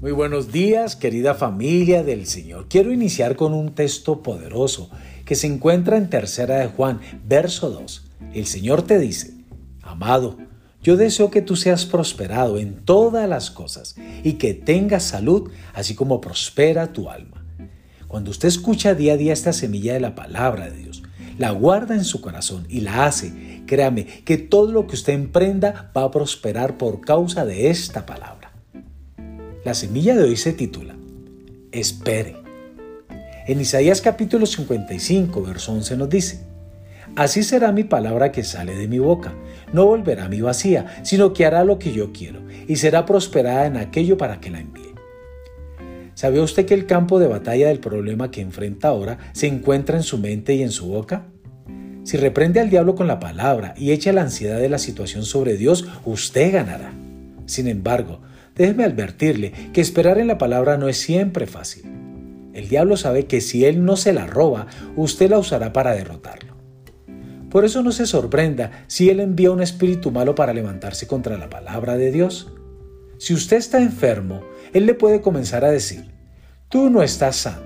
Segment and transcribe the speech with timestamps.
[0.00, 2.68] Muy buenos días, querida familia del Señor.
[2.68, 4.90] Quiero iniciar con un texto poderoso
[5.24, 8.04] que se encuentra en Tercera de Juan, verso 2.
[8.32, 9.32] El Señor te dice,
[9.82, 10.38] amado,
[10.84, 15.96] yo deseo que tú seas prosperado en todas las cosas y que tengas salud, así
[15.96, 17.44] como prospera tu alma.
[18.06, 21.02] Cuando usted escucha día a día esta semilla de la palabra de Dios,
[21.38, 25.90] la guarda en su corazón y la hace, créame que todo lo que usted emprenda
[25.96, 28.37] va a prosperar por causa de esta palabra.
[29.64, 30.96] La semilla de hoy se titula
[31.72, 32.36] Espere.
[33.48, 36.44] En Isaías capítulo 55, verso 11 nos dice,
[37.16, 39.34] Así será mi palabra que sale de mi boca.
[39.72, 43.66] No volverá a mi vacía, sino que hará lo que yo quiero, y será prosperada
[43.66, 44.94] en aquello para que la envíe.
[46.14, 50.04] ¿Sabía usted que el campo de batalla del problema que enfrenta ahora se encuentra en
[50.04, 51.26] su mente y en su boca?
[52.04, 55.56] Si reprende al diablo con la palabra y echa la ansiedad de la situación sobre
[55.56, 56.92] Dios, usted ganará.
[57.46, 58.20] Sin embargo,
[58.58, 61.84] Déjeme advertirle que esperar en la palabra no es siempre fácil.
[62.52, 66.56] El diablo sabe que si él no se la roba, usted la usará para derrotarlo.
[67.50, 71.48] Por eso no se sorprenda si él envía un espíritu malo para levantarse contra la
[71.48, 72.52] palabra de Dios.
[73.18, 76.10] Si usted está enfermo, él le puede comenzar a decir,
[76.68, 77.62] tú no estás sano,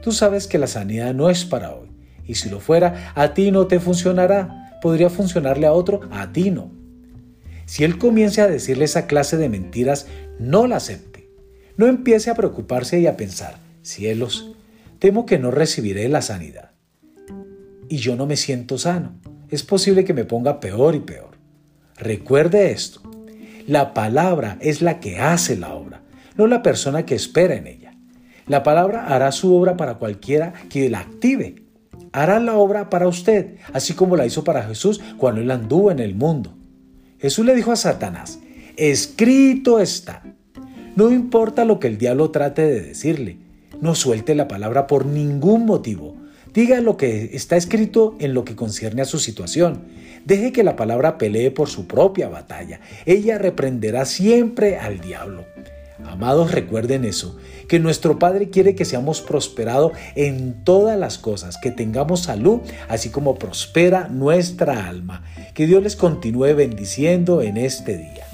[0.00, 1.90] tú sabes que la sanidad no es para hoy,
[2.24, 6.52] y si lo fuera, a ti no te funcionará, podría funcionarle a otro, a ti
[6.52, 6.75] no.
[7.66, 10.06] Si él comienza a decirle esa clase de mentiras,
[10.38, 11.28] no la acepte.
[11.76, 14.52] No empiece a preocuparse y a pensar, cielos,
[14.98, 16.70] temo que no recibiré la sanidad.
[17.88, 19.14] Y yo no me siento sano.
[19.50, 21.36] Es posible que me ponga peor y peor.
[21.96, 23.02] Recuerde esto.
[23.66, 26.02] La palabra es la que hace la obra,
[26.36, 27.94] no la persona que espera en ella.
[28.46, 31.64] La palabra hará su obra para cualquiera que la active.
[32.12, 35.98] Hará la obra para usted, así como la hizo para Jesús cuando él anduvo en
[35.98, 36.54] el mundo.
[37.18, 38.40] Jesús le dijo a Satanás,
[38.76, 40.22] escrito está.
[40.96, 43.38] No importa lo que el diablo trate de decirle,
[43.80, 46.16] no suelte la palabra por ningún motivo.
[46.52, 49.84] Diga lo que está escrito en lo que concierne a su situación.
[50.24, 52.80] Deje que la palabra pelee por su propia batalla.
[53.04, 55.44] Ella reprenderá siempre al diablo.
[56.04, 57.36] Amados, recuerden eso,
[57.68, 63.08] que nuestro Padre quiere que seamos prosperados en todas las cosas, que tengamos salud, así
[63.08, 65.24] como prospera nuestra alma.
[65.56, 68.25] Que Dios les continúe bendiciendo en este día.